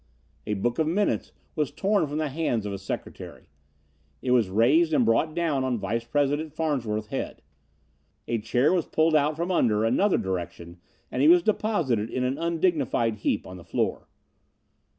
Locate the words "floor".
13.63-14.07